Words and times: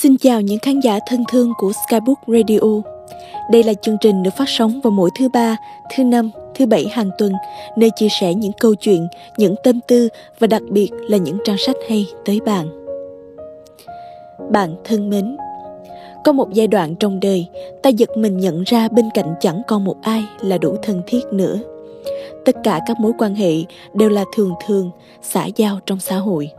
Xin 0.00 0.16
chào 0.16 0.40
những 0.40 0.58
khán 0.58 0.80
giả 0.80 0.98
thân 1.06 1.24
thương 1.28 1.52
của 1.58 1.72
Skybook 1.72 2.18
Radio. 2.26 2.58
Đây 3.50 3.62
là 3.62 3.74
chương 3.74 3.96
trình 4.00 4.22
được 4.22 4.30
phát 4.36 4.48
sóng 4.48 4.80
vào 4.80 4.90
mỗi 4.90 5.10
thứ 5.18 5.28
ba, 5.28 5.56
thứ 5.96 6.04
năm, 6.04 6.30
thứ 6.54 6.66
bảy 6.66 6.86
hàng 6.90 7.10
tuần, 7.18 7.32
nơi 7.76 7.90
chia 7.96 8.08
sẻ 8.20 8.34
những 8.34 8.52
câu 8.60 8.74
chuyện, 8.74 9.08
những 9.36 9.54
tâm 9.64 9.80
tư 9.88 10.08
và 10.38 10.46
đặc 10.46 10.62
biệt 10.70 10.90
là 11.08 11.16
những 11.16 11.38
trang 11.44 11.58
sách 11.58 11.76
hay 11.88 12.06
tới 12.24 12.40
bạn. 12.40 12.68
Bạn 14.50 14.74
thân 14.84 15.10
mến, 15.10 15.36
có 16.24 16.32
một 16.32 16.52
giai 16.52 16.66
đoạn 16.66 16.94
trong 16.94 17.20
đời, 17.20 17.46
ta 17.82 17.90
giật 17.90 18.10
mình 18.16 18.38
nhận 18.38 18.62
ra 18.62 18.88
bên 18.88 19.10
cạnh 19.14 19.34
chẳng 19.40 19.62
còn 19.68 19.84
một 19.84 19.96
ai 20.02 20.24
là 20.40 20.58
đủ 20.58 20.76
thân 20.82 21.02
thiết 21.06 21.22
nữa. 21.32 21.58
Tất 22.44 22.56
cả 22.64 22.80
các 22.86 23.00
mối 23.00 23.12
quan 23.18 23.34
hệ 23.34 23.54
đều 23.94 24.08
là 24.08 24.24
thường 24.36 24.54
thường, 24.66 24.90
xã 25.22 25.46
giao 25.56 25.78
trong 25.86 26.00
xã 26.00 26.16
hội. 26.16 26.50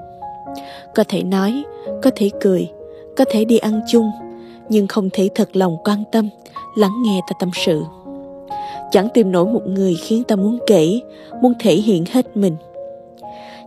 Có 0.95 1.04
thể 1.07 1.23
nói, 1.23 1.63
có 2.02 2.11
thể 2.15 2.29
cười, 2.41 2.70
có 3.18 3.25
thể 3.30 3.45
đi 3.45 3.57
ăn 3.57 3.82
chung, 3.88 4.11
nhưng 4.69 4.87
không 4.87 5.10
thể 5.14 5.29
thật 5.36 5.56
lòng 5.56 5.78
quan 5.83 6.04
tâm, 6.11 6.29
lắng 6.75 7.04
nghe 7.04 7.21
ta 7.28 7.33
tâm 7.39 7.50
sự. 7.54 7.83
Chẳng 8.92 9.07
tìm 9.14 9.32
nổi 9.32 9.46
một 9.46 9.68
người 9.68 9.96
khiến 10.04 10.24
ta 10.24 10.36
muốn 10.36 10.60
kể, 10.68 11.00
muốn 11.42 11.54
thể 11.60 11.75
hiện 11.75 12.04
hết 12.11 12.37
mình. 12.37 12.56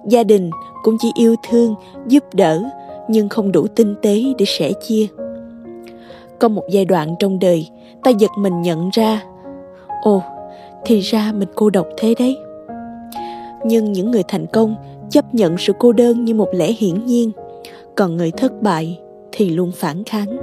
Gia 0.07 0.25
đình 0.25 0.51
cũng 0.83 0.97
chỉ 1.01 1.11
yêu 1.15 1.37
thương, 1.49 1.75
giúp 2.07 2.25
đỡ, 2.35 2.63
nhưng 3.09 3.29
không 3.29 3.53
đủ 3.53 3.67
tinh 3.67 3.95
tế 4.03 4.23
để 4.39 4.45
sẻ 4.45 4.73
chia. 4.73 5.07
Có 6.39 6.49
một 6.49 6.63
giai 6.71 6.85
đoạn 6.85 7.15
trong 7.19 7.39
đời, 7.39 7.69
ta 8.03 8.11
giật 8.11 8.31
mình 8.39 8.63
nhận 8.63 8.91
ra, 8.93 9.23
ồ, 10.03 10.23
thì 10.85 11.01
ra 11.01 11.33
mình 11.33 11.49
cô 11.55 11.71
độc 11.71 11.87
thế 11.97 12.15
đấy. 12.19 12.37
Nhưng 13.65 13.93
những 13.93 14.11
người 14.11 14.23
thành 14.29 14.47
công 14.47 14.75
chấp 15.11 15.35
nhận 15.35 15.59
sự 15.59 15.73
cô 15.79 15.93
đơn 15.93 16.25
như 16.25 16.35
một 16.35 16.49
lẽ 16.53 16.73
hiển 16.73 17.07
nhiên, 17.07 17.31
còn 17.95 18.17
người 18.17 18.31
thất 18.31 18.63
bại 18.63 18.99
thì 19.37 19.51
luôn 19.51 19.73
phản 19.73 20.05
kháng. 20.05 20.37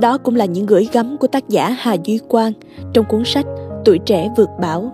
Đó 0.00 0.18
cũng 0.18 0.36
là 0.36 0.44
những 0.44 0.66
gửi 0.66 0.88
gắm 0.92 1.16
của 1.20 1.26
tác 1.26 1.48
giả 1.48 1.76
Hà 1.78 1.96
Duy 2.04 2.18
Quang 2.28 2.52
trong 2.92 3.04
cuốn 3.04 3.22
sách 3.24 3.46
Tuổi 3.84 3.98
trẻ 3.98 4.30
vượt 4.36 4.50
bão. 4.60 4.92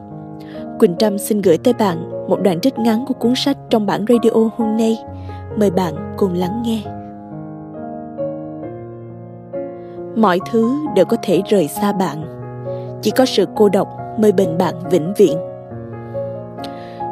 Quỳnh 0.79 0.97
Trâm 0.97 1.19
xin 1.19 1.43
gửi 1.43 1.59
tới 1.59 1.75
bạn 1.75 2.11
một 2.29 2.43
đoạn 2.43 2.61
trích 2.61 2.79
ngắn 2.79 3.05
của 3.07 3.15
cuốn 3.15 3.33
sách 3.37 3.57
trong 3.71 3.87
bản 3.87 4.05
radio 4.09 4.31
hôm 4.57 4.77
nay. 4.77 4.99
Mời 5.57 5.71
bạn 5.71 6.15
cùng 6.17 6.35
lắng 6.35 6.63
nghe. 6.65 6.83
Mọi 10.17 10.41
thứ 10.51 10.75
đều 10.95 11.05
có 11.05 11.17
thể 11.23 11.43
rời 11.49 11.69
xa 11.69 11.93
bạn. 11.93 12.25
Chỉ 13.03 13.11
có 13.11 13.25
sự 13.25 13.45
cô 13.57 13.69
độc 13.69 13.89
mới 14.19 14.33
bền 14.33 14.59
bạn 14.59 14.75
vĩnh 14.91 15.13
viễn. 15.17 15.39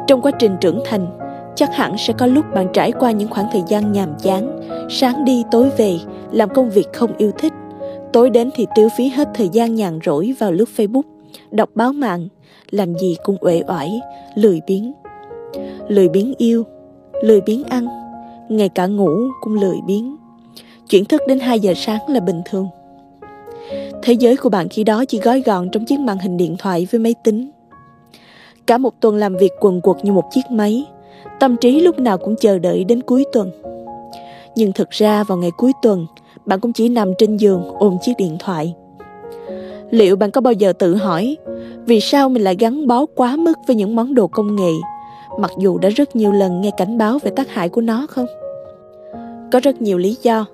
Trong 0.07 0.21
quá 0.21 0.31
trình 0.39 0.57
trưởng 0.61 0.81
thành, 0.85 1.07
chắc 1.55 1.75
hẳn 1.75 1.97
sẽ 1.97 2.13
có 2.13 2.25
lúc 2.25 2.45
bạn 2.55 2.67
trải 2.73 2.91
qua 2.91 3.11
những 3.11 3.29
khoảng 3.29 3.47
thời 3.51 3.63
gian 3.67 3.91
nhàm 3.91 4.09
chán 4.19 4.56
sáng 4.89 5.25
đi 5.25 5.43
tối 5.51 5.69
về, 5.77 5.97
làm 6.31 6.49
công 6.49 6.69
việc 6.69 6.93
không 6.93 7.17
yêu 7.17 7.31
thích. 7.37 7.53
Tối 8.13 8.29
đến 8.29 8.49
thì 8.55 8.65
tiêu 8.75 8.89
phí 8.97 9.07
hết 9.07 9.27
thời 9.33 9.49
gian 9.49 9.75
nhàn 9.75 9.99
rỗi 10.05 10.33
vào 10.39 10.51
lướt 10.51 10.69
facebook, 10.77 11.01
đọc 11.51 11.69
báo 11.75 11.93
mạng, 11.93 12.27
làm 12.69 12.95
gì 12.95 13.15
cũng 13.23 13.37
uể 13.41 13.63
oải, 13.67 14.01
lười 14.35 14.61
biếng. 14.67 14.93
Lười 15.87 16.09
biếng 16.09 16.33
yêu, 16.37 16.63
lười 17.23 17.41
biếng 17.41 17.63
ăn 17.63 17.87
ngay 18.49 18.69
cả 18.69 18.87
ngủ 18.87 19.17
cũng 19.41 19.53
lười 19.53 19.77
biếng. 19.87 20.15
Chuyển 20.89 21.05
thức 21.05 21.21
đến 21.27 21.39
2 21.39 21.59
giờ 21.59 21.73
sáng 21.75 21.99
là 22.07 22.19
bình 22.19 22.41
thường. 22.45 22.67
Thế 24.01 24.13
giới 24.13 24.37
của 24.37 24.49
bạn 24.49 24.69
khi 24.69 24.83
đó 24.83 25.05
chỉ 25.05 25.19
gói 25.19 25.41
gọn 25.41 25.69
trong 25.71 25.85
chiếc 25.85 25.99
màn 25.99 26.17
hình 26.17 26.37
điện 26.37 26.55
thoại 26.59 26.87
với 26.91 26.99
máy 26.99 27.15
tính. 27.23 27.49
Cả 28.67 28.77
một 28.77 28.93
tuần 28.99 29.15
làm 29.15 29.37
việc 29.37 29.51
quần 29.59 29.81
quật 29.81 29.97
như 30.03 30.11
một 30.11 30.23
chiếc 30.31 30.51
máy. 30.51 30.85
Tâm 31.39 31.57
trí 31.57 31.79
lúc 31.79 31.99
nào 31.99 32.17
cũng 32.17 32.35
chờ 32.39 32.59
đợi 32.59 32.83
đến 32.83 33.01
cuối 33.01 33.23
tuần. 33.33 33.51
Nhưng 34.57 34.71
thực 34.71 34.89
ra 34.89 35.23
vào 35.23 35.37
ngày 35.37 35.51
cuối 35.57 35.71
tuần, 35.81 36.05
bạn 36.45 36.59
cũng 36.59 36.73
chỉ 36.73 36.89
nằm 36.89 37.13
trên 37.17 37.37
giường 37.37 37.63
ôm 37.79 37.97
chiếc 38.01 38.13
điện 38.17 38.37
thoại. 38.39 38.75
Liệu 39.89 40.15
bạn 40.15 40.31
có 40.31 40.41
bao 40.41 40.53
giờ 40.53 40.73
tự 40.73 40.95
hỏi 40.95 41.37
vì 41.85 41.99
sao 41.99 42.29
mình 42.29 42.43
lại 42.43 42.55
gắn 42.59 42.87
bó 42.87 43.05
quá 43.05 43.35
mức 43.35 43.57
với 43.67 43.75
những 43.75 43.95
món 43.95 44.13
đồ 44.13 44.27
công 44.27 44.55
nghệ 44.55 44.71
mặc 45.39 45.51
dù 45.59 45.77
đã 45.77 45.89
rất 45.89 46.15
nhiều 46.15 46.31
lần 46.31 46.61
nghe 46.61 46.71
cảnh 46.77 46.97
báo 46.97 47.19
về 47.19 47.31
tác 47.31 47.49
hại 47.49 47.69
của 47.69 47.81
nó 47.81 48.07
không? 48.09 48.25
Có 49.51 49.59
rất 49.59 49.81
nhiều 49.81 49.97
lý 49.97 50.17
do, 50.23 50.45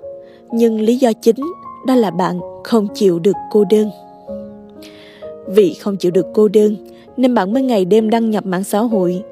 nhưng 0.52 0.80
lý 0.80 0.96
do 0.96 1.12
chính 1.12 1.52
đó 1.86 1.94
là 1.94 2.10
bạn 2.10 2.40
không 2.64 2.88
chịu 2.94 3.18
được 3.18 3.36
cô 3.50 3.64
đơn. 3.70 3.90
Vì 5.48 5.74
không 5.74 5.96
chịu 5.96 6.10
được 6.10 6.26
cô 6.34 6.48
đơn 6.48 6.76
nên 7.16 7.34
bạn 7.34 7.52
mới 7.52 7.62
ngày 7.62 7.84
đêm 7.84 8.10
đăng 8.10 8.30
nhập 8.30 8.46
mạng 8.46 8.64
xã 8.64 8.78
hội 8.78 9.22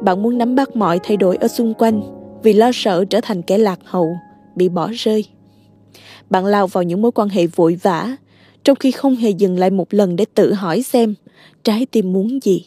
bạn 0.00 0.22
muốn 0.22 0.38
nắm 0.38 0.54
bắt 0.54 0.76
mọi 0.76 1.00
thay 1.02 1.16
đổi 1.16 1.36
ở 1.36 1.48
xung 1.48 1.74
quanh 1.74 2.21
vì 2.42 2.52
lo 2.52 2.70
sợ 2.74 3.04
trở 3.04 3.20
thành 3.22 3.42
kẻ 3.42 3.58
lạc 3.58 3.78
hậu, 3.84 4.16
bị 4.54 4.68
bỏ 4.68 4.90
rơi. 4.94 5.24
Bạn 6.30 6.46
lao 6.46 6.66
vào 6.66 6.82
những 6.82 7.02
mối 7.02 7.12
quan 7.12 7.28
hệ 7.28 7.46
vội 7.46 7.78
vã, 7.82 8.16
trong 8.64 8.76
khi 8.76 8.90
không 8.90 9.16
hề 9.16 9.30
dừng 9.30 9.58
lại 9.58 9.70
một 9.70 9.94
lần 9.94 10.16
để 10.16 10.24
tự 10.34 10.52
hỏi 10.52 10.82
xem 10.82 11.14
trái 11.62 11.86
tim 11.90 12.12
muốn 12.12 12.38
gì. 12.42 12.64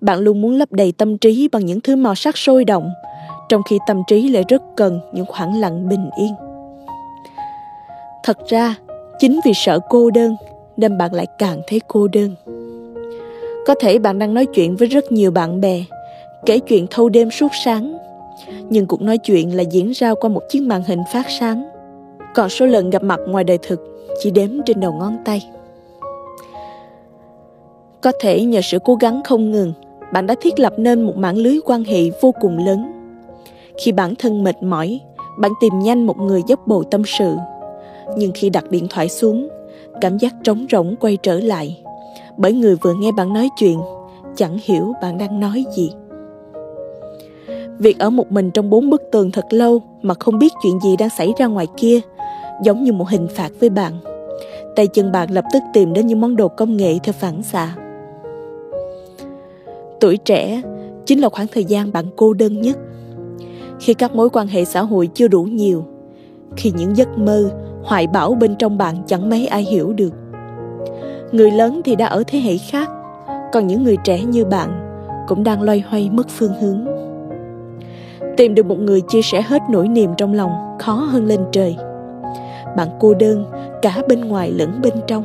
Bạn 0.00 0.18
luôn 0.18 0.42
muốn 0.42 0.52
lấp 0.52 0.72
đầy 0.72 0.92
tâm 0.92 1.18
trí 1.18 1.48
bằng 1.52 1.66
những 1.66 1.80
thứ 1.80 1.96
màu 1.96 2.14
sắc 2.14 2.36
sôi 2.36 2.64
động, 2.64 2.90
trong 3.48 3.62
khi 3.62 3.78
tâm 3.86 4.02
trí 4.06 4.28
lại 4.28 4.44
rất 4.48 4.62
cần 4.76 5.00
những 5.12 5.26
khoảng 5.26 5.60
lặng 5.60 5.88
bình 5.88 6.10
yên. 6.18 6.34
Thật 8.24 8.38
ra, 8.48 8.74
chính 9.18 9.40
vì 9.44 9.52
sợ 9.54 9.78
cô 9.88 10.10
đơn 10.10 10.36
nên 10.76 10.98
bạn 10.98 11.14
lại 11.14 11.26
càng 11.38 11.60
thấy 11.66 11.80
cô 11.88 12.08
đơn. 12.08 12.34
Có 13.66 13.74
thể 13.80 13.98
bạn 13.98 14.18
đang 14.18 14.34
nói 14.34 14.46
chuyện 14.46 14.76
với 14.76 14.88
rất 14.88 15.12
nhiều 15.12 15.30
bạn 15.30 15.60
bè, 15.60 15.84
kể 16.46 16.58
chuyện 16.58 16.86
thâu 16.90 17.08
đêm 17.08 17.30
suốt 17.30 17.48
sáng. 17.64 18.05
Nhưng 18.70 18.86
cuộc 18.86 19.02
nói 19.02 19.18
chuyện 19.18 19.56
là 19.56 19.62
diễn 19.62 19.90
ra 19.90 20.14
qua 20.14 20.30
một 20.30 20.42
chiếc 20.48 20.60
màn 20.60 20.82
hình 20.82 21.02
phát 21.12 21.26
sáng. 21.40 21.68
Còn 22.34 22.48
số 22.48 22.66
lần 22.66 22.90
gặp 22.90 23.02
mặt 23.02 23.20
ngoài 23.26 23.44
đời 23.44 23.58
thực 23.62 23.80
chỉ 24.22 24.30
đếm 24.30 24.50
trên 24.66 24.80
đầu 24.80 24.92
ngón 24.92 25.16
tay. 25.24 25.50
Có 28.00 28.12
thể 28.20 28.44
nhờ 28.44 28.60
sự 28.62 28.78
cố 28.84 28.94
gắng 28.94 29.22
không 29.24 29.50
ngừng, 29.50 29.72
bạn 30.12 30.26
đã 30.26 30.34
thiết 30.40 30.58
lập 30.58 30.72
nên 30.76 31.02
một 31.02 31.16
mạng 31.16 31.36
lưới 31.36 31.58
quan 31.64 31.84
hệ 31.84 32.10
vô 32.20 32.34
cùng 32.40 32.58
lớn. 32.66 32.92
Khi 33.78 33.92
bản 33.92 34.14
thân 34.14 34.44
mệt 34.44 34.62
mỏi, 34.62 35.00
bạn 35.38 35.52
tìm 35.60 35.78
nhanh 35.78 36.06
một 36.06 36.18
người 36.18 36.42
dốc 36.46 36.66
bầu 36.66 36.84
tâm 36.90 37.02
sự. 37.18 37.36
Nhưng 38.16 38.32
khi 38.34 38.50
đặt 38.50 38.70
điện 38.70 38.86
thoại 38.90 39.08
xuống, 39.08 39.48
cảm 40.00 40.18
giác 40.18 40.34
trống 40.44 40.66
rỗng 40.70 40.96
quay 41.00 41.18
trở 41.22 41.40
lại. 41.40 41.82
Bởi 42.36 42.52
người 42.52 42.76
vừa 42.76 42.94
nghe 42.94 43.12
bạn 43.12 43.32
nói 43.32 43.48
chuyện, 43.58 43.80
chẳng 44.36 44.58
hiểu 44.64 44.92
bạn 45.02 45.18
đang 45.18 45.40
nói 45.40 45.64
gì. 45.76 45.90
Việc 47.78 47.98
ở 47.98 48.10
một 48.10 48.32
mình 48.32 48.50
trong 48.50 48.70
bốn 48.70 48.90
bức 48.90 49.02
tường 49.12 49.30
thật 49.30 49.44
lâu 49.50 49.82
mà 50.02 50.14
không 50.14 50.38
biết 50.38 50.52
chuyện 50.62 50.80
gì 50.80 50.96
đang 50.96 51.10
xảy 51.18 51.32
ra 51.38 51.46
ngoài 51.46 51.66
kia, 51.76 52.00
giống 52.62 52.84
như 52.84 52.92
một 52.92 53.08
hình 53.08 53.26
phạt 53.34 53.48
với 53.60 53.70
bạn. 53.70 53.92
Tay 54.76 54.86
chân 54.86 55.12
bạn 55.12 55.30
lập 55.30 55.44
tức 55.52 55.62
tìm 55.72 55.92
đến 55.92 56.06
những 56.06 56.20
món 56.20 56.36
đồ 56.36 56.48
công 56.48 56.76
nghệ 56.76 56.98
theo 57.02 57.12
phản 57.12 57.42
xạ. 57.42 57.74
Tuổi 60.00 60.16
trẻ 60.16 60.62
chính 61.06 61.20
là 61.20 61.28
khoảng 61.28 61.46
thời 61.46 61.64
gian 61.64 61.92
bạn 61.92 62.04
cô 62.16 62.32
đơn 62.32 62.60
nhất. 62.60 62.78
Khi 63.80 63.94
các 63.94 64.14
mối 64.14 64.30
quan 64.30 64.46
hệ 64.46 64.64
xã 64.64 64.82
hội 64.82 65.08
chưa 65.14 65.28
đủ 65.28 65.42
nhiều, 65.42 65.84
khi 66.56 66.72
những 66.76 66.96
giấc 66.96 67.18
mơ, 67.18 67.50
hoài 67.84 68.06
bão 68.06 68.34
bên 68.34 68.56
trong 68.56 68.78
bạn 68.78 68.96
chẳng 69.06 69.30
mấy 69.30 69.46
ai 69.46 69.62
hiểu 69.62 69.92
được. 69.92 70.12
Người 71.32 71.50
lớn 71.50 71.80
thì 71.84 71.96
đã 71.96 72.06
ở 72.06 72.22
thế 72.26 72.38
hệ 72.38 72.56
khác, 72.58 72.90
còn 73.52 73.66
những 73.66 73.82
người 73.82 73.96
trẻ 74.04 74.22
như 74.22 74.44
bạn 74.44 74.82
cũng 75.28 75.44
đang 75.44 75.62
loay 75.62 75.84
hoay 75.88 76.10
mất 76.10 76.28
phương 76.28 76.54
hướng. 76.60 76.95
Tìm 78.36 78.54
được 78.54 78.66
một 78.66 78.78
người 78.78 79.00
chia 79.00 79.22
sẻ 79.22 79.42
hết 79.42 79.62
nỗi 79.70 79.88
niềm 79.88 80.10
trong 80.16 80.34
lòng 80.34 80.76
khó 80.78 80.92
hơn 80.94 81.26
lên 81.26 81.40
trời. 81.52 81.76
Bạn 82.76 82.88
cô 83.00 83.14
đơn, 83.14 83.44
cả 83.82 84.02
bên 84.08 84.20
ngoài 84.20 84.50
lẫn 84.50 84.80
bên 84.82 84.94
trong. 85.06 85.24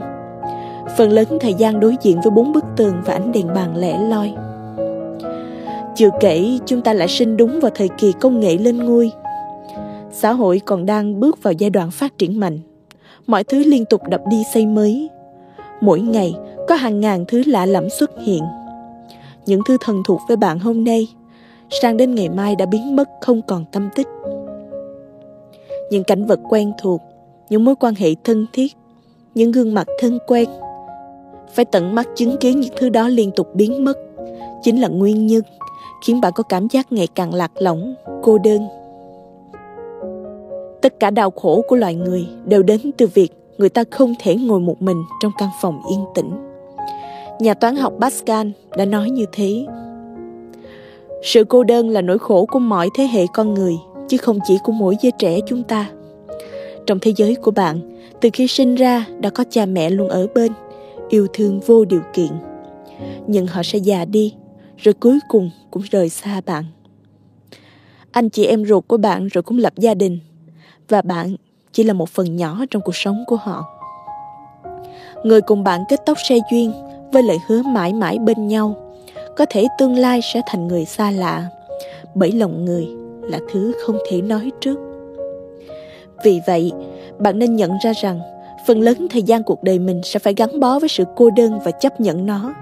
Phần 0.98 1.10
lớn 1.12 1.28
thời 1.42 1.54
gian 1.54 1.80
đối 1.80 1.96
diện 2.02 2.22
với 2.24 2.32
bốn 2.32 2.52
bức 2.52 2.64
tường 2.78 2.96
và 3.06 3.14
ánh 3.14 3.32
đèn 3.32 3.48
bàn 3.56 3.78
lẻ 3.78 4.00
loi. 4.00 4.34
Chưa 5.96 6.10
kể, 6.20 6.60
chúng 6.66 6.82
ta 6.82 6.94
lại 6.94 7.08
sinh 7.08 7.38
đúng 7.38 7.60
vào 7.60 7.72
thời 7.76 7.90
kỳ 7.98 8.12
công 8.12 8.40
nghệ 8.40 8.58
lên 8.58 8.78
ngôi. 8.78 9.12
Xã 10.12 10.32
hội 10.32 10.62
còn 10.66 10.86
đang 10.86 11.20
bước 11.20 11.44
vào 11.44 11.54
giai 11.54 11.70
đoạn 11.70 11.92
phát 11.92 12.18
triển 12.18 12.40
mạnh. 12.40 12.60
Mọi 13.28 13.44
thứ 13.44 13.64
liên 13.64 13.86
tục 13.86 14.02
đập 14.10 14.22
đi 14.30 14.44
xây 14.54 14.66
mới. 14.66 15.10
Mỗi 15.82 16.00
ngày, 16.02 16.36
có 16.68 16.76
hàng 16.76 17.00
ngàn 17.00 17.26
thứ 17.28 17.44
lạ 17.46 17.66
lẫm 17.66 17.90
xuất 17.90 18.12
hiện. 18.26 18.44
Những 19.46 19.62
thứ 19.68 19.78
thân 19.82 20.04
thuộc 20.06 20.22
với 20.28 20.38
bạn 20.38 20.60
hôm 20.60 20.84
nay 20.84 21.08
sang 21.72 21.98
đến 21.98 22.16
ngày 22.16 22.30
mai 22.30 22.56
đã 22.56 22.66
biến 22.66 22.96
mất 22.96 23.10
không 23.22 23.42
còn 23.42 23.66
tâm 23.72 23.90
tích. 23.96 24.08
Những 25.90 26.04
cảnh 26.04 26.26
vật 26.26 26.40
quen 26.50 26.72
thuộc, 26.82 27.02
những 27.50 27.66
mối 27.66 27.76
quan 27.76 27.96
hệ 27.96 28.16
thân 28.24 28.46
thiết, 28.54 28.74
những 29.36 29.52
gương 29.52 29.74
mặt 29.74 29.88
thân 30.00 30.20
quen. 30.28 30.50
Phải 31.54 31.66
tận 31.66 31.96
mắt 31.96 32.08
chứng 32.16 32.38
kiến 32.38 32.60
những 32.60 32.74
thứ 32.76 32.90
đó 32.90 33.08
liên 33.08 33.32
tục 33.36 33.48
biến 33.54 33.84
mất, 33.84 33.98
chính 34.62 34.82
là 34.82 34.88
nguyên 34.88 35.28
nhân 35.28 35.42
khiến 36.06 36.22
bạn 36.22 36.32
có 36.36 36.44
cảm 36.44 36.68
giác 36.68 36.92
ngày 36.92 37.08
càng 37.16 37.34
lạc 37.34 37.52
lõng, 37.56 37.96
cô 38.24 38.38
đơn. 38.38 38.68
Tất 40.82 41.00
cả 41.00 41.10
đau 41.10 41.32
khổ 41.32 41.62
của 41.68 41.76
loài 41.76 41.96
người 41.96 42.28
đều 42.46 42.64
đến 42.64 42.80
từ 42.98 43.08
việc 43.08 43.30
người 43.58 43.70
ta 43.70 43.84
không 43.92 44.14
thể 44.20 44.36
ngồi 44.36 44.60
một 44.60 44.82
mình 44.82 45.04
trong 45.22 45.32
căn 45.38 45.50
phòng 45.62 45.82
yên 45.92 46.06
tĩnh. 46.16 46.32
Nhà 47.40 47.54
toán 47.54 47.76
học 47.76 47.94
Pascal 48.02 48.48
đã 48.78 48.86
nói 48.86 49.10
như 49.10 49.26
thế. 49.32 49.66
Sự 51.24 51.44
cô 51.44 51.64
đơn 51.64 51.90
là 51.90 52.02
nỗi 52.02 52.20
khổ 52.20 52.46
của 52.46 52.60
mọi 52.60 52.90
thế 52.94 53.04
hệ 53.04 53.26
con 53.34 53.54
người, 53.54 53.74
chứ 54.10 54.18
không 54.18 54.40
chỉ 54.48 54.58
của 54.64 54.72
mỗi 54.72 54.96
giới 55.02 55.12
trẻ 55.20 55.40
chúng 55.48 55.64
ta. 55.64 55.90
trong 56.86 57.00
thế 57.00 57.14
giới 57.16 57.36
của 57.36 57.52
bạn 57.52 57.80
từ 58.22 58.30
khi 58.34 58.48
sinh 58.48 58.76
ra 58.76 59.06
đã 59.20 59.30
có 59.30 59.44
cha 59.50 59.66
mẹ 59.66 59.90
luôn 59.90 60.10
ở 60.10 60.28
bên 60.36 60.52
yêu 61.10 61.28
thương 61.34 61.60
vô 61.60 61.86
điều 61.86 62.02
kiện. 62.14 62.32
Nhưng 63.28 63.48
họ 63.48 63.64
sẽ 63.64 63.78
già 63.78 64.06
đi 64.06 64.34
rồi 64.78 64.94
cuối 64.94 65.20
cùng 65.30 65.50
cũng 65.72 65.84
rời 65.92 66.10
xa 66.10 66.42
bạn. 66.46 66.64
Anh 68.12 68.30
chị 68.30 68.46
em 68.46 68.66
ruột 68.66 68.88
của 68.88 68.98
bạn 68.98 69.28
rồi 69.28 69.42
cũng 69.42 69.58
lập 69.58 69.74
gia 69.78 69.94
đình 69.94 70.20
và 70.90 71.02
bạn 71.02 71.36
chỉ 71.72 71.84
là 71.84 71.94
một 71.94 72.10
phần 72.10 72.36
nhỏ 72.36 72.66
trong 72.72 72.82
cuộc 72.82 72.96
sống 72.96 73.24
của 73.28 73.36
họ. 73.36 73.66
Người 75.24 75.42
cùng 75.42 75.64
bạn 75.64 75.82
kết 75.90 76.00
tóc 76.06 76.18
xe 76.30 76.38
duyên 76.52 76.72
với 77.14 77.24
lời 77.24 77.38
hứa 77.48 77.62
mãi 77.62 77.94
mãi 77.94 78.20
bên 78.20 78.48
nhau 78.48 78.91
có 79.36 79.46
thể 79.50 79.68
tương 79.78 79.96
lai 79.96 80.20
sẽ 80.34 80.42
thành 80.48 80.68
người 80.68 80.86
xa 80.86 81.12
lạ. 81.12 81.48
Bởi 82.16 82.32
lòng 82.32 82.66
người 82.66 82.88
là 83.22 83.40
thứ 83.52 83.72
không 83.86 83.98
thể 84.10 84.22
nói 84.22 84.52
trước. 84.62 84.80
Vì 86.24 86.42
vậy, 86.48 86.72
bạn 87.20 87.40
nên 87.40 87.56
nhận 87.56 87.72
ra 87.84 87.94
rằng, 88.02 88.20
phần 88.68 88.82
lớn 88.82 89.08
thời 89.10 89.24
gian 89.24 89.44
cuộc 89.44 89.64
đời 89.64 89.80
mình 89.80 90.02
sẽ 90.04 90.20
phải 90.20 90.34
gắn 90.38 90.60
bó 90.60 90.80
với 90.80 90.90
sự 90.90 91.04
cô 91.16 91.30
đơn 91.30 91.60
và 91.64 91.72
chấp 91.72 92.02
nhận 92.02 92.26
nó, 92.26 92.54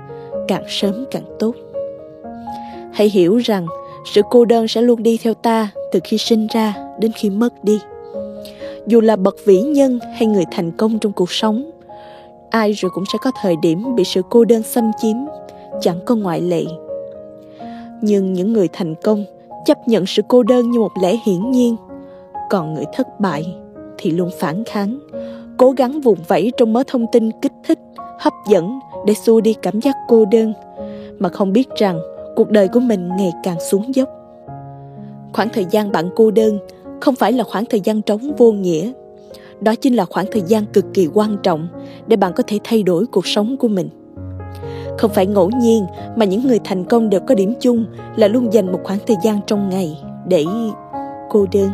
càng 0.47 0.63
sớm 0.67 1.05
càng 1.11 1.23
tốt. 1.39 1.55
Hãy 2.93 3.09
hiểu 3.09 3.37
rằng, 3.37 3.67
sự 4.13 4.21
cô 4.29 4.45
đơn 4.45 4.67
sẽ 4.67 4.81
luôn 4.81 5.03
đi 5.03 5.17
theo 5.23 5.33
ta 5.33 5.69
từ 5.91 5.99
khi 6.03 6.17
sinh 6.17 6.47
ra 6.47 6.75
đến 6.99 7.11
khi 7.11 7.29
mất 7.29 7.63
đi. 7.63 7.79
Dù 8.87 9.01
là 9.01 9.15
bậc 9.15 9.35
vĩ 9.45 9.61
nhân 9.61 9.99
hay 10.13 10.25
người 10.25 10.45
thành 10.51 10.71
công 10.71 10.99
trong 10.99 11.11
cuộc 11.11 11.31
sống, 11.31 11.71
ai 12.49 12.71
rồi 12.71 12.91
cũng 12.93 13.03
sẽ 13.13 13.19
có 13.21 13.31
thời 13.41 13.55
điểm 13.61 13.95
bị 13.95 14.03
sự 14.03 14.21
cô 14.29 14.45
đơn 14.45 14.63
xâm 14.63 14.91
chiếm 15.01 15.15
chẳng 15.81 15.99
có 16.05 16.15
ngoại 16.15 16.41
lệ. 16.41 16.63
Nhưng 18.01 18.33
những 18.33 18.53
người 18.53 18.67
thành 18.73 18.95
công 19.03 19.25
chấp 19.65 19.87
nhận 19.87 20.05
sự 20.05 20.21
cô 20.27 20.43
đơn 20.43 20.71
như 20.71 20.79
một 20.79 20.91
lẽ 21.01 21.17
hiển 21.25 21.51
nhiên. 21.51 21.75
Còn 22.49 22.73
người 22.73 22.85
thất 22.93 23.19
bại 23.19 23.55
thì 23.97 24.11
luôn 24.11 24.29
phản 24.39 24.63
kháng, 24.63 24.99
cố 25.57 25.71
gắng 25.71 26.01
vùng 26.01 26.17
vẫy 26.27 26.51
trong 26.57 26.73
mớ 26.73 26.83
thông 26.87 27.05
tin 27.11 27.31
kích 27.41 27.53
thích, 27.63 27.79
hấp 28.19 28.33
dẫn 28.47 28.79
để 29.05 29.13
xua 29.13 29.41
đi 29.41 29.53
cảm 29.53 29.79
giác 29.81 29.95
cô 30.07 30.25
đơn, 30.25 30.53
mà 31.19 31.29
không 31.29 31.53
biết 31.53 31.69
rằng 31.75 31.99
cuộc 32.35 32.49
đời 32.49 32.67
của 32.67 32.79
mình 32.79 33.09
ngày 33.17 33.31
càng 33.43 33.57
xuống 33.71 33.95
dốc. 33.95 34.09
Khoảng 35.33 35.49
thời 35.49 35.65
gian 35.71 35.91
bạn 35.91 36.09
cô 36.15 36.31
đơn 36.31 36.59
không 37.01 37.15
phải 37.15 37.31
là 37.31 37.43
khoảng 37.43 37.65
thời 37.65 37.79
gian 37.79 38.01
trống 38.01 38.35
vô 38.37 38.51
nghĩa, 38.51 38.91
đó 39.61 39.75
chính 39.75 39.95
là 39.95 40.05
khoảng 40.05 40.25
thời 40.31 40.41
gian 40.41 40.65
cực 40.65 40.85
kỳ 40.93 41.07
quan 41.13 41.37
trọng 41.43 41.67
để 42.07 42.17
bạn 42.17 42.33
có 42.35 42.43
thể 42.47 42.59
thay 42.63 42.83
đổi 42.83 43.05
cuộc 43.05 43.27
sống 43.27 43.57
của 43.57 43.67
mình 43.67 43.89
không 44.99 45.11
phải 45.11 45.25
ngẫu 45.25 45.49
nhiên 45.49 45.85
mà 46.15 46.25
những 46.25 46.47
người 46.47 46.59
thành 46.63 46.83
công 46.83 47.09
đều 47.09 47.19
có 47.19 47.35
điểm 47.35 47.53
chung 47.59 47.85
là 48.15 48.27
luôn 48.27 48.53
dành 48.53 48.71
một 48.71 48.79
khoảng 48.83 48.99
thời 49.07 49.17
gian 49.23 49.39
trong 49.47 49.69
ngày 49.69 49.97
để 50.27 50.45
cô 51.29 51.45
đơn. 51.51 51.69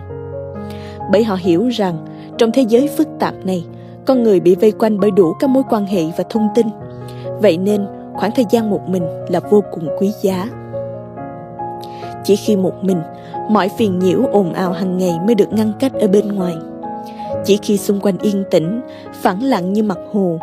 Bởi 1.12 1.24
họ 1.24 1.38
hiểu 1.40 1.68
rằng 1.68 1.98
trong 2.38 2.52
thế 2.52 2.66
giới 2.70 2.90
phức 2.98 3.08
tạp 3.20 3.34
này, 3.46 3.66
con 4.06 4.24
người 4.24 4.40
bị 4.40 4.56
vây 4.56 4.72
quanh 4.72 5.00
bởi 5.00 5.12
đủ 5.12 5.34
các 5.40 5.50
mối 5.50 5.64
quan 5.70 5.86
hệ 5.86 6.04
và 6.18 6.24
thông 6.30 6.48
tin. 6.56 6.68
Vậy 7.42 7.58
nên, 7.58 7.86
khoảng 8.14 8.32
thời 8.36 8.46
gian 8.50 8.70
một 8.70 8.90
mình 8.90 9.04
là 9.30 9.40
vô 9.40 9.64
cùng 9.72 9.88
quý 10.00 10.12
giá. 10.22 10.50
Chỉ 12.24 12.36
khi 12.36 12.56
một 12.56 12.84
mình, 12.84 13.02
mọi 13.50 13.70
phiền 13.70 14.00
nhiễu 14.00 14.20
ồn 14.32 14.54
ào 14.54 14.72
hàng 14.72 14.98
ngày 14.98 15.20
mới 15.26 15.36
được 15.36 15.54
ngăn 15.54 15.72
cách 15.80 15.94
ở 15.94 16.08
bên 16.08 16.28
ngoài. 16.28 16.54
Chỉ 17.46 17.58
khi 17.58 17.78
xung 17.78 18.00
quanh 18.00 18.18
yên 18.18 18.44
tĩnh, 18.52 18.82
phẳng 19.14 19.44
lặng 19.44 19.74
như 19.74 19.84
mặt 19.84 19.98
hồ 20.14 20.40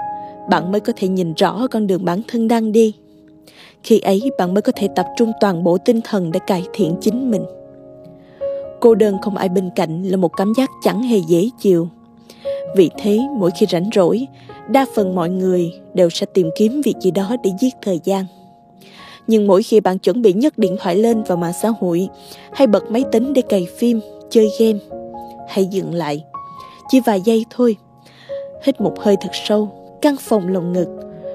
bạn 0.50 0.72
mới 0.72 0.80
có 0.80 0.92
thể 0.96 1.08
nhìn 1.08 1.34
rõ 1.34 1.66
con 1.70 1.86
đường 1.86 2.04
bản 2.04 2.20
thân 2.28 2.48
đang 2.48 2.72
đi. 2.72 2.94
Khi 3.82 4.00
ấy, 4.00 4.30
bạn 4.38 4.54
mới 4.54 4.62
có 4.62 4.72
thể 4.76 4.88
tập 4.96 5.06
trung 5.16 5.32
toàn 5.40 5.64
bộ 5.64 5.78
tinh 5.78 6.00
thần 6.04 6.32
để 6.32 6.40
cải 6.46 6.64
thiện 6.72 6.94
chính 7.00 7.30
mình. 7.30 7.44
Cô 8.80 8.94
đơn 8.94 9.16
không 9.22 9.36
ai 9.36 9.48
bên 9.48 9.70
cạnh 9.76 10.02
là 10.02 10.16
một 10.16 10.36
cảm 10.36 10.52
giác 10.56 10.70
chẳng 10.84 11.02
hề 11.02 11.18
dễ 11.28 11.48
chịu. 11.60 11.88
Vì 12.76 12.90
thế, 12.98 13.20
mỗi 13.38 13.50
khi 13.58 13.66
rảnh 13.70 13.90
rỗi, 13.94 14.26
đa 14.68 14.86
phần 14.94 15.14
mọi 15.14 15.30
người 15.30 15.72
đều 15.94 16.10
sẽ 16.10 16.26
tìm 16.34 16.50
kiếm 16.56 16.80
việc 16.84 16.94
gì 17.00 17.10
đó 17.10 17.36
để 17.44 17.50
giết 17.60 17.74
thời 17.82 18.00
gian. 18.04 18.24
Nhưng 19.26 19.46
mỗi 19.46 19.62
khi 19.62 19.80
bạn 19.80 19.98
chuẩn 19.98 20.22
bị 20.22 20.32
nhấc 20.32 20.58
điện 20.58 20.76
thoại 20.80 20.96
lên 20.96 21.22
vào 21.22 21.36
mạng 21.36 21.52
xã 21.62 21.72
hội, 21.80 22.08
hay 22.52 22.66
bật 22.66 22.90
máy 22.90 23.04
tính 23.12 23.32
để 23.32 23.42
cày 23.42 23.66
phim, 23.76 24.00
chơi 24.30 24.48
game, 24.60 24.78
hãy 25.48 25.66
dừng 25.66 25.94
lại. 25.94 26.24
Chỉ 26.88 27.00
vài 27.00 27.20
giây 27.20 27.44
thôi, 27.50 27.76
hít 28.64 28.80
một 28.80 28.94
hơi 29.00 29.16
thật 29.20 29.30
sâu 29.32 29.81
căng 30.02 30.16
phòng 30.20 30.48
lồng 30.48 30.72
ngực, 30.72 30.88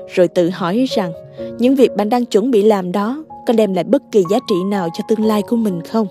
rồi 0.08 0.28
tự 0.28 0.50
hỏi 0.50 0.86
rằng 0.90 1.12
những 1.60 1.76
việc 1.76 1.96
bạn 1.96 2.10
đang 2.10 2.26
chuẩn 2.26 2.52
bị 2.52 2.64
làm 2.64 2.92
đó 2.92 3.24
có 3.48 3.54
đem 3.54 3.74
lại 3.74 3.84
bất 3.84 4.04
kỳ 4.12 4.24
giá 4.32 4.38
trị 4.50 4.56
nào 4.72 4.90
cho 4.94 5.04
tương 5.08 5.26
lai 5.26 5.42
của 5.42 5.56
mình 5.56 5.82
không? 5.82 6.08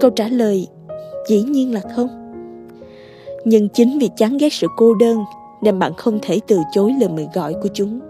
Câu 0.00 0.10
trả 0.10 0.28
lời 0.28 0.66
dĩ 1.28 1.42
nhiên 1.42 1.74
là 1.74 1.80
không. 1.96 2.08
Nhưng 3.44 3.68
chính 3.68 3.98
vì 3.98 4.10
chán 4.16 4.38
ghét 4.38 4.52
sự 4.52 4.66
cô 4.76 4.94
đơn 4.94 5.24
nên 5.62 5.78
bạn 5.78 5.94
không 5.94 6.18
thể 6.22 6.40
từ 6.46 6.58
chối 6.72 6.94
lời 7.00 7.08
mời 7.08 7.28
gọi 7.34 7.54
của 7.62 7.68
chúng. 7.74 8.00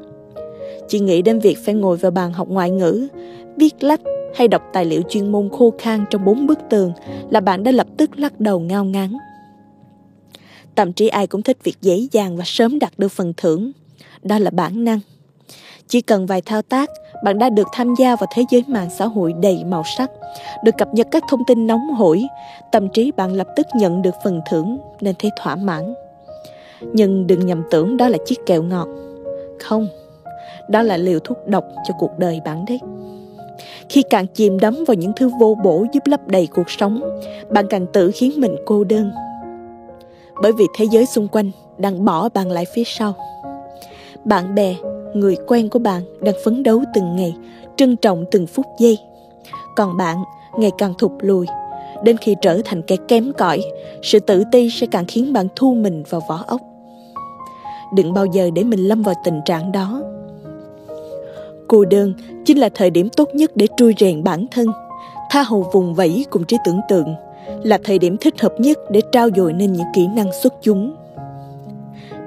Chỉ 0.89 1.01
nghĩ 1.01 1.23
đến 1.23 1.39
việc 1.39 1.59
phải 1.65 1.75
ngồi 1.75 1.97
vào 1.97 2.11
bàn 2.11 2.33
học 2.33 2.49
ngoại 2.49 2.71
ngữ, 2.71 3.09
viết 3.57 3.85
lách 3.85 4.01
hay 4.35 4.49
đọc 4.49 4.63
tài 4.73 4.85
liệu 4.85 5.03
chuyên 5.09 5.33
môn 5.33 5.49
khô 5.49 5.73
khan 5.79 6.05
trong 6.11 6.25
bốn 6.25 6.47
bức 6.47 6.59
tường 6.71 6.93
là 7.31 7.41
bạn 7.41 7.63
đã 7.63 7.73
lập 7.73 7.87
tức 7.97 8.11
lắc 8.19 8.41
đầu 8.41 8.61
ngao 8.61 8.85
ngán. 8.85 9.13
Tâm 10.77 10.93
trí 10.93 11.09
ai 11.09 11.27
cũng 11.27 11.43
thích 11.43 11.59
việc 11.65 11.77
dễ 11.83 12.07
dàng 12.13 12.37
và 12.37 12.45
sớm 12.47 12.79
đạt 12.79 12.93
được 12.99 13.09
phần 13.09 13.33
thưởng. 13.37 13.73
Đó 14.23 14.39
là 14.39 14.51
bản 14.51 14.85
năng. 14.85 15.01
Chỉ 15.89 16.01
cần 16.01 16.27
vài 16.27 16.41
thao 16.41 16.63
tác, 16.63 16.91
bạn 17.25 17.39
đã 17.39 17.49
được 17.49 17.67
tham 17.73 17.95
gia 17.99 18.17
vào 18.17 18.27
thế 18.35 18.45
giới 18.51 18.65
mạng 18.67 18.89
xã 18.99 19.07
hội 19.07 19.33
đầy 19.43 19.65
màu 19.65 19.83
sắc, 19.97 20.11
được 20.65 20.73
cập 20.79 20.95
nhật 20.95 21.07
các 21.11 21.25
thông 21.29 21.41
tin 21.47 21.67
nóng 21.67 21.95
hổi, 21.95 22.23
tâm 22.73 22.89
trí 22.89 23.13
bạn 23.13 23.33
lập 23.33 23.49
tức 23.57 23.67
nhận 23.75 24.03
được 24.03 24.15
phần 24.25 24.41
thưởng 24.51 24.79
nên 25.01 25.15
thấy 25.19 25.31
thỏa 25.43 25.57
mãn. 25.57 25.95
Nhưng 26.93 27.27
đừng 27.27 27.47
nhầm 27.47 27.63
tưởng 27.71 27.97
đó 27.97 28.09
là 28.09 28.19
chiếc 28.27 28.47
kẹo 28.47 28.63
ngọt. 28.63 28.89
Không, 29.61 29.89
đó 30.69 30.83
là 30.83 30.97
liều 30.97 31.19
thuốc 31.19 31.39
độc 31.47 31.65
cho 31.89 31.95
cuộc 31.99 32.19
đời 32.19 32.41
bạn 32.45 32.65
đấy. 32.69 32.81
Khi 33.89 34.03
càng 34.11 34.27
chìm 34.27 34.61
đắm 34.61 34.85
vào 34.87 34.95
những 34.95 35.13
thứ 35.17 35.31
vô 35.41 35.57
bổ 35.65 35.87
giúp 35.93 36.07
lấp 36.07 36.29
đầy 36.29 36.47
cuộc 36.47 36.71
sống, 36.71 37.21
bạn 37.51 37.67
càng 37.71 37.87
tự 37.93 38.11
khiến 38.15 38.33
mình 38.37 38.57
cô 38.67 38.85
đơn 38.85 39.11
bởi 40.43 40.53
vì 40.53 40.67
thế 40.75 40.85
giới 40.85 41.07
xung 41.07 41.29
quanh 41.29 41.51
đang 41.79 42.05
bỏ 42.05 42.29
bạn 42.29 42.51
lại 42.51 42.65
phía 42.75 42.83
sau. 42.87 43.15
Bạn 44.25 44.55
bè, 44.55 44.75
người 45.15 45.37
quen 45.47 45.69
của 45.69 45.79
bạn 45.79 46.03
đang 46.21 46.35
phấn 46.45 46.63
đấu 46.63 46.83
từng 46.95 47.17
ngày, 47.17 47.35
trân 47.77 47.97
trọng 47.97 48.25
từng 48.31 48.47
phút 48.47 48.67
giây. 48.79 48.99
Còn 49.77 49.97
bạn 49.97 50.17
ngày 50.59 50.71
càng 50.79 50.95
thụt 50.99 51.11
lùi, 51.21 51.47
đến 52.03 52.17
khi 52.17 52.37
trở 52.43 52.61
thành 52.65 52.83
kẻ 52.83 52.97
kém 53.09 53.33
cỏi, 53.39 53.63
sự 54.03 54.19
tự 54.19 54.43
ti 54.53 54.71
sẽ 54.71 54.87
càng 54.87 55.05
khiến 55.09 55.33
bạn 55.33 55.49
thu 55.57 55.75
mình 55.75 56.03
vào 56.11 56.21
vỏ 56.29 56.45
ốc. 56.47 56.61
Đừng 57.95 58.15
bao 58.15 58.27
giờ 58.27 58.51
để 58.55 58.65
mình 58.65 58.89
lâm 58.89 59.03
vào 59.03 59.15
tình 59.25 59.41
trạng 59.45 59.73
đó. 59.73 60.03
Cô 61.69 61.85
đơn 61.85 62.15
chính 62.45 62.59
là 62.59 62.69
thời 62.75 62.91
điểm 62.91 63.09
tốt 63.09 63.29
nhất 63.35 63.51
để 63.55 63.67
trui 63.77 63.95
rèn 63.99 64.25
bản 64.25 64.47
thân, 64.51 64.67
tha 65.31 65.43
hồ 65.43 65.67
vùng 65.73 65.95
vẫy 65.95 66.27
cùng 66.31 66.45
trí 66.45 66.57
tưởng 66.65 66.81
tượng 66.89 67.15
là 67.63 67.79
thời 67.85 67.99
điểm 67.99 68.17
thích 68.21 68.41
hợp 68.41 68.55
nhất 68.59 68.79
để 68.91 69.01
trao 69.13 69.29
dồi 69.37 69.53
nên 69.53 69.73
những 69.73 69.87
kỹ 69.95 70.07
năng 70.17 70.33
xuất 70.43 70.55
chúng. 70.63 70.95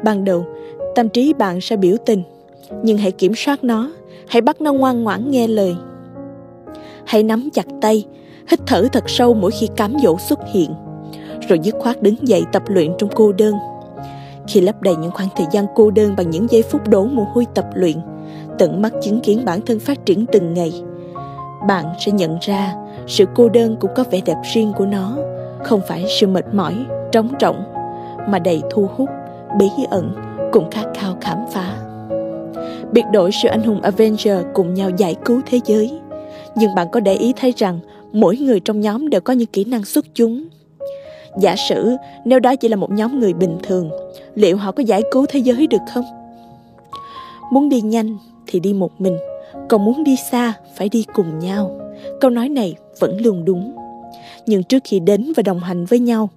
Ban 0.03 0.25
đầu, 0.25 0.45
tâm 0.95 1.09
trí 1.09 1.33
bạn 1.33 1.61
sẽ 1.61 1.77
biểu 1.77 1.95
tình, 2.05 2.23
nhưng 2.83 2.97
hãy 2.97 3.11
kiểm 3.11 3.35
soát 3.35 3.63
nó, 3.63 3.91
hãy 4.27 4.41
bắt 4.41 4.61
nó 4.61 4.73
ngoan 4.73 5.03
ngoãn 5.03 5.31
nghe 5.31 5.47
lời. 5.47 5.75
Hãy 7.05 7.23
nắm 7.23 7.49
chặt 7.53 7.65
tay, 7.81 8.05
hít 8.51 8.59
thở 8.67 8.87
thật 8.91 9.03
sâu 9.09 9.33
mỗi 9.33 9.51
khi 9.51 9.67
cám 9.75 9.93
dỗ 10.03 10.17
xuất 10.17 10.39
hiện, 10.53 10.73
rồi 11.47 11.59
dứt 11.63 11.75
khoát 11.79 12.01
đứng 12.01 12.27
dậy 12.27 12.43
tập 12.51 12.63
luyện 12.67 12.91
trong 12.97 13.09
cô 13.15 13.31
đơn. 13.31 13.53
Khi 14.47 14.61
lấp 14.61 14.81
đầy 14.81 14.95
những 14.95 15.11
khoảng 15.11 15.29
thời 15.35 15.47
gian 15.51 15.65
cô 15.75 15.91
đơn 15.91 16.13
bằng 16.17 16.29
những 16.29 16.47
giây 16.49 16.61
phút 16.61 16.87
đổ 16.87 17.05
mồ 17.05 17.23
hôi 17.33 17.45
tập 17.55 17.65
luyện, 17.75 17.97
tận 18.57 18.81
mắt 18.81 18.93
chứng 19.01 19.19
kiến 19.19 19.45
bản 19.45 19.61
thân 19.61 19.79
phát 19.79 20.05
triển 20.05 20.25
từng 20.31 20.53
ngày, 20.53 20.83
bạn 21.67 21.85
sẽ 21.99 22.11
nhận 22.11 22.37
ra 22.41 22.75
sự 23.09 23.25
cô 23.35 23.49
đơn 23.49 23.75
cũng 23.79 23.91
có 23.95 24.03
vẻ 24.11 24.21
đẹp 24.25 24.37
riêng 24.53 24.73
của 24.77 24.85
nó. 24.85 25.17
Không 25.63 25.81
phải 25.87 26.05
sự 26.19 26.27
mệt 26.27 26.45
mỏi, 26.53 26.73
trống 27.11 27.29
rỗng, 27.41 27.63
mà 28.27 28.39
đầy 28.39 28.61
thu 28.71 28.87
hút, 28.95 29.09
bí 29.59 29.67
ẩn, 29.89 30.15
cũng 30.51 30.69
khát 30.71 30.85
khao 30.93 31.17
khám 31.21 31.37
phá. 31.51 31.75
Biệt 32.91 33.03
đội 33.13 33.31
siêu 33.31 33.51
anh 33.51 33.63
hùng 33.63 33.81
Avenger 33.81 34.37
cùng 34.53 34.73
nhau 34.73 34.89
giải 34.97 35.15
cứu 35.25 35.41
thế 35.45 35.59
giới. 35.65 35.99
Nhưng 36.55 36.75
bạn 36.75 36.87
có 36.91 36.99
để 36.99 37.13
ý 37.13 37.33
thấy 37.39 37.53
rằng 37.57 37.79
mỗi 38.11 38.37
người 38.37 38.59
trong 38.59 38.81
nhóm 38.81 39.09
đều 39.09 39.21
có 39.21 39.33
những 39.33 39.47
kỹ 39.47 39.65
năng 39.65 39.85
xuất 39.85 40.05
chúng. 40.13 40.43
Giả 41.39 41.55
sử, 41.69 41.95
nếu 42.25 42.39
đó 42.39 42.55
chỉ 42.55 42.67
là 42.67 42.75
một 42.75 42.91
nhóm 42.91 43.19
người 43.19 43.33
bình 43.33 43.57
thường, 43.63 43.89
liệu 44.35 44.57
họ 44.57 44.71
có 44.71 44.83
giải 44.83 45.01
cứu 45.11 45.25
thế 45.29 45.39
giới 45.39 45.67
được 45.67 45.81
không? 45.93 46.05
Muốn 47.51 47.69
đi 47.69 47.81
nhanh 47.81 48.17
thì 48.47 48.59
đi 48.59 48.73
một 48.73 48.91
mình, 49.01 49.17
còn 49.69 49.85
muốn 49.85 50.03
đi 50.03 50.15
xa 50.31 50.53
phải 50.75 50.89
đi 50.89 51.05
cùng 51.13 51.39
nhau 51.39 51.79
câu 52.21 52.31
nói 52.31 52.49
này 52.49 52.75
vẫn 52.99 53.21
luôn 53.21 53.45
đúng. 53.45 53.75
Nhưng 54.45 54.63
trước 54.63 54.83
khi 54.83 54.99
đến 54.99 55.33
và 55.35 55.43
đồng 55.43 55.59
hành 55.59 55.85
với 55.85 55.99
nhau 55.99 56.29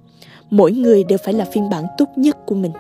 mỗi 0.51 0.73
người 0.73 1.05
đều 1.05 1.19
phải 1.25 1.35
là 1.35 1.45
phiên 1.45 1.69
bản 1.71 1.85
tốt 1.99 2.07
nhất 2.17 2.37
của 2.47 2.55
mình. 2.55 2.73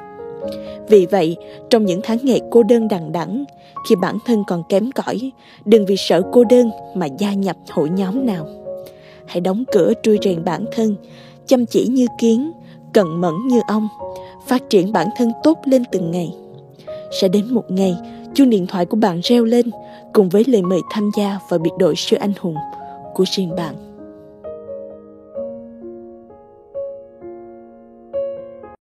Vì 0.89 1.07
vậy 1.07 1.37
trong 1.71 1.87
những 1.87 2.01
tháng 2.03 2.19
ngày 2.23 2.41
cô 2.51 2.63
đơn 2.63 2.89
đằng 2.89 3.13
đẵng 3.13 3.45
khi 3.89 3.97
bản 3.97 4.19
thân 4.27 4.45
còn 4.47 4.63
kém 4.69 4.91
cỏi 4.93 5.33
đừng 5.65 5.87
vì 5.87 5.97
sợ 5.99 6.23
cô 6.33 6.45
đơn 6.45 6.71
mà 6.95 7.07
gia 7.19 7.33
nhập 7.33 7.57
hội 7.71 7.91
nhóm 7.91 8.27
nào. 8.27 8.47
Hãy 9.27 9.41
đóng 9.41 9.65
cửa 9.73 9.93
trui 10.03 10.19
rèn 10.23 10.45
bản 10.45 10.65
thân 10.73 10.97
chăm 11.47 11.67
chỉ 11.67 11.87
như 11.87 12.07
kiến 12.19 12.53
cẩn 12.93 13.21
mẫn 13.21 13.35
như 13.49 13.61
ông, 13.69 13.89
phát 14.47 14.71
triển 14.71 14.93
bản 14.93 15.09
thân 15.17 15.33
tốt 15.43 15.59
lên 15.65 15.85
từng 15.93 16.11
ngày. 16.11 16.35
Sẽ 17.21 17.29
đến 17.29 17.55
một 17.55 17.71
ngày, 17.71 17.97
chuông 18.35 18.51
điện 18.51 18.67
thoại 18.67 18.87
của 18.87 18.97
bạn 18.97 19.21
reo 19.23 19.45
lên, 19.45 19.71
cùng 20.13 20.29
với 20.29 20.45
lời 20.47 20.63
mời 20.63 20.81
tham 20.91 21.11
gia 21.17 21.39
vào 21.49 21.59
biệt 21.59 21.71
đội 21.79 21.95
siêu 21.97 22.19
anh 22.23 22.33
hùng 22.41 22.57
của 23.15 23.25
riêng 23.37 23.57
bạn. 23.57 23.92